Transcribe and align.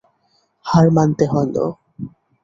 হার 0.65 0.87
মানতে 0.95 1.25
হল। 1.33 1.55